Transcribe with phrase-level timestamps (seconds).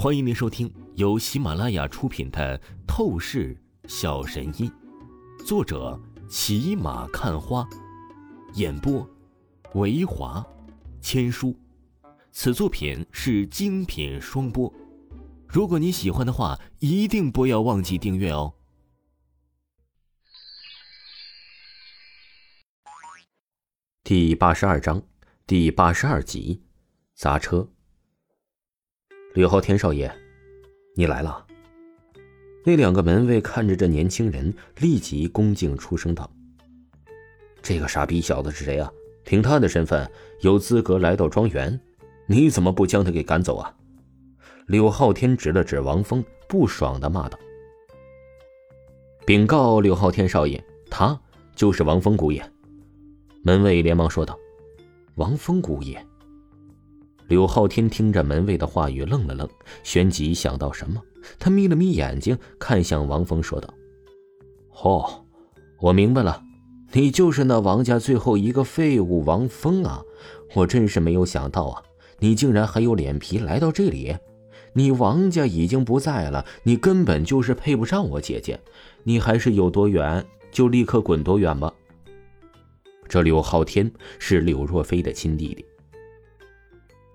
[0.00, 2.56] 欢迎您收听由喜马拉雅出品的
[2.86, 4.70] 《透视小神医》，
[5.44, 7.68] 作者骑马看花，
[8.54, 9.04] 演播
[9.74, 10.46] 维华
[11.00, 11.52] 千书。
[12.30, 14.72] 此作品是精品双播。
[15.48, 18.54] 如果你喜欢的话，一定不要忘记订阅哦。
[24.04, 25.02] 第八十二章，
[25.44, 26.62] 第八十二集，
[27.16, 27.68] 砸车。
[29.34, 30.10] 柳浩天少爷，
[30.94, 31.44] 你来了。
[32.64, 36.28] 那两个门卫看着这年轻人，立即恭敬出声道
[37.62, 38.90] ：“这个傻逼小子是谁啊？
[39.24, 40.10] 凭他的身份，
[40.40, 41.78] 有资格来到庄园？
[42.26, 43.72] 你怎么不将他给赶走啊？”
[44.66, 47.38] 柳浩天指了指王峰，不爽的骂道
[49.26, 51.18] ：“禀告柳浩天少爷，他
[51.54, 52.42] 就是王峰姑爷。”
[53.44, 54.38] 门卫连忙说道
[55.16, 56.02] ：“王峰姑爷。”
[57.28, 59.46] 柳浩天听着门卫的话语，愣了愣，
[59.82, 61.00] 旋即想到什么，
[61.38, 63.72] 他眯了眯眼睛，看向王峰，说道
[64.82, 65.24] ：“哦，
[65.78, 66.42] 我明白了，
[66.92, 70.02] 你就是那王家最后一个废物王峰啊！
[70.54, 71.82] 我真是没有想到啊，
[72.18, 74.16] 你竟然还有脸皮来到这里！
[74.72, 78.58] 你王家已经不在了，你根本就是配不上我姐姐，
[79.02, 81.70] 你还是有多远就立刻滚多远吧。”
[83.06, 85.64] 这柳浩天是柳若飞的亲弟弟。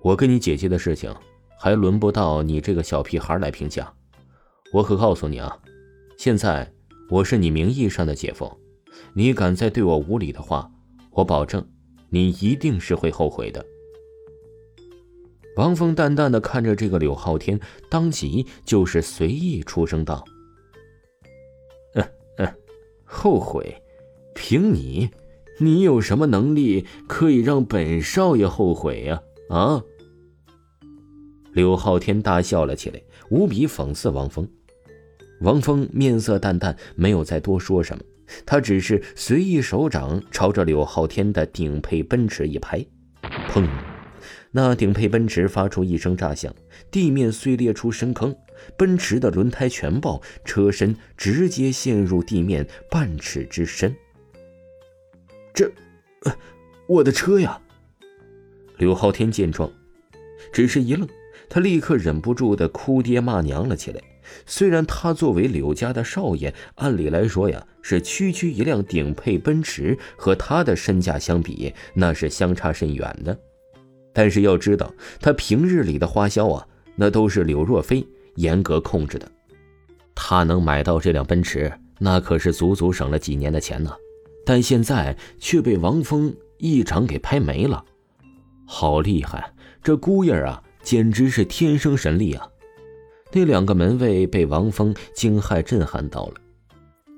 [0.03, 1.15] 我跟你姐姐的事情，
[1.57, 3.91] 还轮不到你这个小屁孩来评价。
[4.73, 5.57] 我可告诉你啊，
[6.17, 6.69] 现在
[7.09, 8.51] 我是你名义上的姐夫，
[9.13, 10.69] 你敢再对我无礼的话，
[11.11, 11.65] 我保证
[12.09, 13.65] 你一定是会后悔的。
[15.55, 17.57] 王峰淡淡的看着这个柳浩天，
[17.89, 20.25] 当即就是随意出声道
[21.95, 22.03] ：“嗯
[22.39, 22.55] 嗯，
[23.05, 23.81] 后悔？
[24.35, 25.09] 凭你，
[25.59, 29.23] 你有什么能力可以让本少爷后悔呀？
[29.47, 29.81] 啊？”
[31.53, 34.47] 柳浩天大笑了起来，无比讽刺王峰。
[35.41, 38.03] 王峰面色淡淡，没有再多说什么，
[38.45, 42.85] 他只是随意手掌朝着柳浩天的顶配奔驰一拍，
[43.49, 43.67] 砰！
[44.51, 46.53] 那顶配奔驰发出一声炸响，
[46.89, 48.35] 地面碎裂出深坑，
[48.77, 53.93] 奔驰的轮胎全爆，车身直接陷入地面半尺之深。
[55.53, 55.69] 这，
[56.87, 57.59] 我的车呀！
[58.77, 59.69] 柳浩天见状，
[60.53, 61.07] 只是一愣。
[61.53, 64.01] 他立刻忍不住的哭爹骂娘了起来。
[64.47, 73.37] 虽然他作为柳家的少爷，按理来说呀，是区区一辆顶配奔驰，和他的身价相比，那是相差甚远的。
[74.11, 78.03] 但是要知道，他平日里的花销啊，那都是柳若飞
[78.37, 79.31] 严格控制的。
[80.15, 83.91] 他能买到这辆奔驰，那可是足足省了几年的钱呢。
[84.43, 87.85] 但现在却被王峰一掌给拍没了，
[88.65, 89.53] 好厉害！
[89.83, 90.63] 这姑爷啊！
[90.83, 92.47] 简直是天生神力啊！
[93.31, 96.33] 那两个门卫被王峰惊骇震撼到了。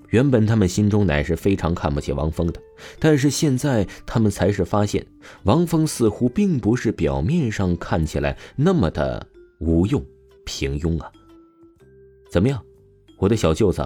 [0.09, 2.61] 原本他们心中乃是非常看不起王峰的，
[2.99, 5.05] 但是现在他们才是发现，
[5.43, 9.27] 王峰似乎并不是表面上看起来那么的
[9.59, 10.01] 无用、
[10.45, 11.11] 平庸啊。
[12.31, 12.63] 怎么样，
[13.17, 13.83] 我的小舅子，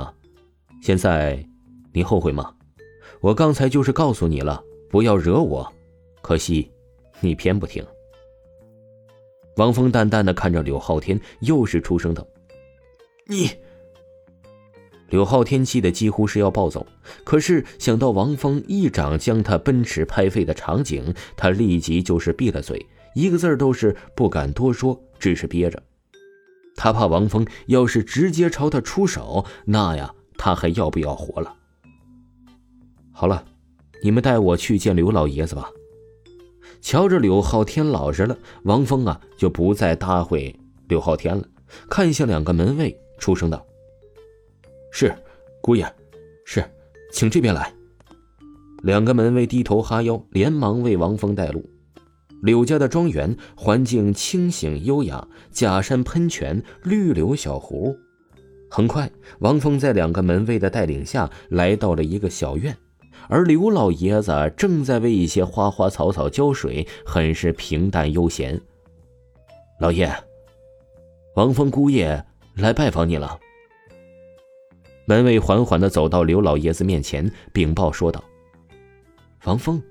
[0.83, 1.43] 现在
[1.93, 2.53] 你后悔吗？
[3.21, 5.73] 我刚才就是告诉你了，不要惹我，
[6.21, 6.69] 可惜
[7.21, 7.83] 你偏不听。
[9.59, 12.25] 王峰淡淡的看着柳浩天，又是出声道
[13.27, 13.51] ：“你。”
[15.11, 16.87] 柳浩天气得几乎是要暴走，
[17.25, 25.83] 可是想到王峰一掌将他奔驰拍废的场景，他立即就是闭了嘴，一个字都是不敢多说，只是憋着。
[26.77, 31.53] 他怕王峰要是直接朝他出手，那呀，他还要不要活了？
[33.11, 33.43] 好了，
[34.01, 35.69] 你们带我去见刘老爷子吧。
[36.81, 40.55] 瞧着柳浩天老实了，王峰啊就不再搭会
[40.87, 41.43] 柳浩天了，
[41.89, 43.65] 看向两个门卫，出声道
[44.91, 45.13] ：“是，
[45.61, 45.85] 姑爷，
[46.45, 46.63] 是，
[47.11, 47.73] 请这边来。”
[48.81, 51.69] 两个门卫低头哈腰，连忙为王峰带路。
[52.41, 57.93] 柳家的庄园环境清醒优雅，假山喷泉，绿柳小湖。
[58.71, 62.77] 很快，王峰在两个门卫的带领下来到了一个小院。
[63.29, 68.59] 而刘老爷子正在为一些花花草草浇水，很是平淡悠闲。
[69.79, 70.11] 老爷，
[71.35, 73.39] 王峰姑爷来拜访你了。
[75.05, 78.23] 门卫缓缓的走到刘老爷子面前，禀报说道
[79.45, 79.81] ：“王峰。”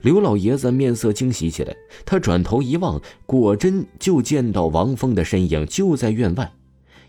[0.00, 1.76] 刘老爷子面色惊喜起来，
[2.06, 6.50] 他转头一望，果真就见到王峰的身影就在院外，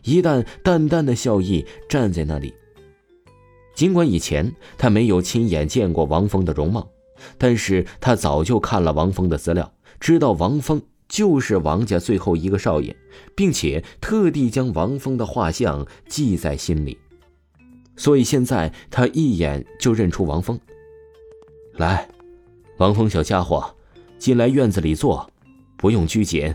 [0.04, 2.54] 一旦淡淡的笑意站在那里。
[3.74, 6.88] 尽管以前他没有亲眼见过王峰的容貌，
[7.38, 12.96] 但是他早就看了王峰的资料，知道王峰就是王家最后一个少爷，
[13.36, 16.98] 并且特地将王峰的画像记在心里，
[17.96, 20.60] 所以现在他一眼就认出王峰。
[21.74, 22.08] 来，
[22.78, 23.76] 王峰小家伙，
[24.18, 25.30] 进来院子里坐，
[25.78, 26.54] 不用拘谨。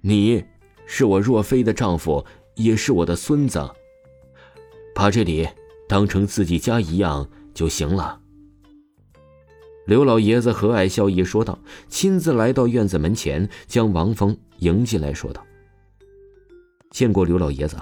[0.00, 0.44] 你，
[0.86, 2.24] 是我若飞的丈夫，
[2.54, 3.70] 也是我的孙子。
[4.94, 5.46] 把这里
[5.88, 8.20] 当成自己家一样就行了。
[9.86, 11.58] 刘老爷子和蔼笑意说道，
[11.88, 15.42] 亲自来到院子门前，将王峰迎进来，说道
[16.92, 17.76] ：“见过刘老爷子，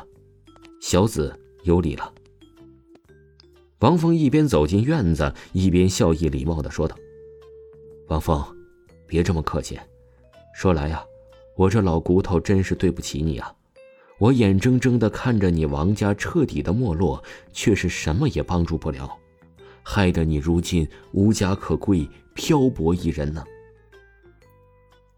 [0.80, 2.12] 小子有礼了。”
[3.80, 6.96] 王峰一边走进院子，一边笑意礼貌的说道
[8.06, 8.40] ：“王峰，
[9.06, 9.76] 别这么客气。
[10.54, 11.04] 说来呀，
[11.56, 13.52] 我这老骨头真是对不起你啊！
[14.18, 17.22] 我眼睁睁的看着你王家彻底的没落，
[17.52, 19.18] 却是什么也帮助不了。”
[19.88, 23.44] 害得你如今无家可归，漂泊一人呢。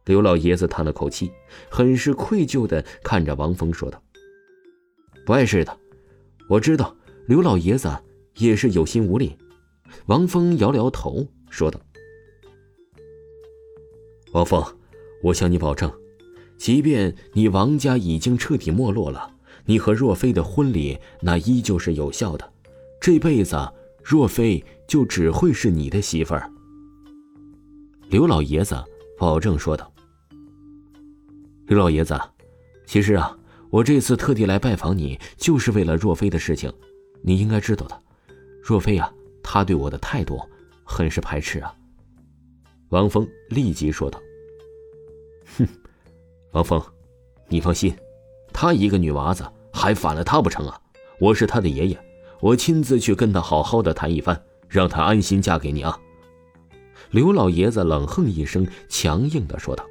[0.05, 1.33] 刘老爷子叹了口气，
[1.71, 4.03] 很是愧疚的看着王峰说道
[5.25, 5.75] ：“不碍事的，
[6.51, 6.95] 我知道
[7.27, 7.91] 刘老爷子
[8.37, 9.37] 也是有心无力。”
[10.05, 11.81] 王峰摇了摇头说道
[14.33, 14.63] ：“王峰，
[15.23, 15.91] 我向你保证，
[16.59, 19.31] 即便你王家已经彻底没落了，
[19.65, 22.53] 你和若飞的婚礼那依旧是有效的，
[23.01, 23.57] 这辈子。”
[24.11, 26.51] 若飞就只会是你的媳妇儿。”
[28.09, 28.75] 刘老爷子
[29.19, 29.93] 保证说道。
[31.69, 32.19] “刘老爷子，
[32.87, 33.37] 其实啊，
[33.69, 36.73] 我这次特地来拜访你，就是为了若飞的事情。
[37.21, 38.01] 你应该知道的，
[38.63, 39.13] 若飞啊，
[39.43, 40.41] 他对我的态度
[40.85, 41.75] 很是排斥啊。”
[42.89, 44.19] 王峰立即说道。
[45.59, 45.69] “哼，
[46.53, 46.83] 王峰，
[47.49, 47.95] 你放心，
[48.53, 50.81] 她一个女娃子还反了她不成啊？
[51.19, 51.99] 我是她的爷爷。”
[52.41, 55.99] 我亲自去跟她好好的谈一番，让她安心嫁给你啊！
[57.11, 59.85] 刘老爷子冷哼一声，强硬的说道：“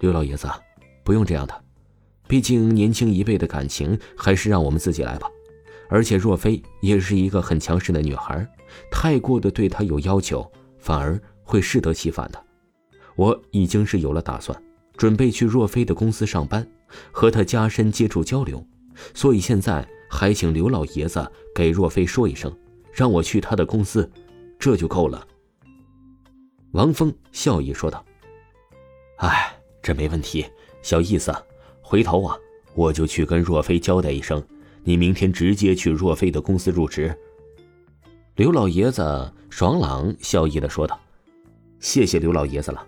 [0.00, 0.48] 刘老爷子，
[1.04, 1.64] 不用这样的，
[2.26, 5.28] 毕竟年轻一辈的感情还是让我们自己来吧。
[5.90, 8.48] 而且若飞也是一个很强势的女孩，
[8.90, 12.42] 太过的对她有要求，反而会适得其反的。
[13.18, 14.56] 我已经是有了打算，
[14.96, 16.64] 准备去若飞的公司上班，
[17.10, 18.64] 和他加深接触交流。”
[19.12, 22.56] 所以现在还请刘老爷子给若飞说一声，
[22.92, 24.08] 让我去他的公司，
[24.56, 25.26] 这就够了。
[26.72, 28.04] 王峰笑意说道
[29.18, 30.46] ：“哎，这没问题，
[30.80, 31.34] 小意思。
[31.80, 32.36] 回头啊，
[32.74, 34.40] 我就去跟若飞交代一声，
[34.84, 37.12] 你明天直接去若飞的公司入职。”
[38.36, 41.00] 刘老爷子爽朗笑意的说道
[41.80, 42.86] ：“谢谢刘老爷子了，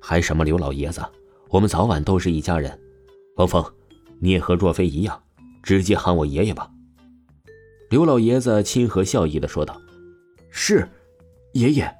[0.00, 1.00] 还什么刘老爷子？
[1.48, 2.78] 我们早晚都是一家人。”
[3.36, 3.64] 王峰。
[4.22, 5.22] 你也和若飞一样，
[5.62, 6.70] 直接喊我爷爷吧。”
[7.88, 9.80] 刘老爷子亲和笑意的说道。
[10.50, 10.86] “是，
[11.52, 11.90] 爷爷。”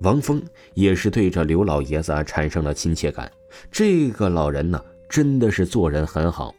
[0.00, 0.42] 王峰
[0.72, 3.30] 也是对着刘老爷子产生了亲切感。
[3.70, 6.54] 这个老人呢，真的是做人很好。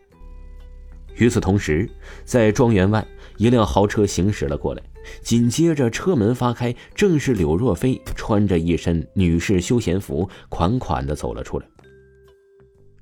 [1.16, 1.90] 与此同时，
[2.24, 3.04] 在庄园外，
[3.38, 4.84] 一辆豪车行驶了过来，
[5.22, 11.66] 紧接着车门发开，正是柳若飞穿着一身女士休闲服，款款的走了出来。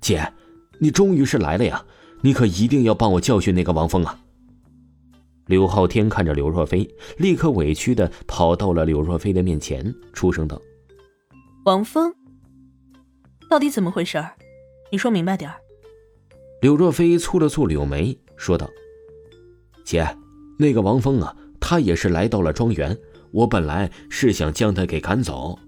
[0.02, 0.32] 姐。
[0.82, 1.86] 你终于是来了呀！
[2.22, 4.18] 你可一定要帮我教训那个王峰啊！
[5.48, 10.58] 刘浩天看着柳若飞，立刻委屈的跑到了柳若飞的面前，出声道
[11.66, 12.16] ：“王峰，
[13.50, 14.32] 到底怎么回事儿？
[14.90, 15.58] 你说明白点儿
[16.62, 18.70] 柳若飞蹙了蹙柳眉，说道
[19.84, 20.08] ：“姐，
[20.58, 22.98] 那个王峰啊，他也是来到了庄园。
[23.32, 25.60] 我本来是想将他给赶走，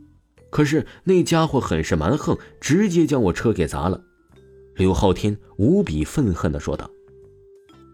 [0.49, 4.01] 可是那家伙很是蛮横，直接将我车给砸了。”
[4.75, 6.89] 刘浩天无比愤恨的说道：“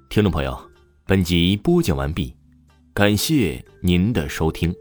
[0.10, 0.58] 听众朋友，
[1.06, 2.34] 本集播讲完毕，
[2.94, 4.74] 感谢您的收听。”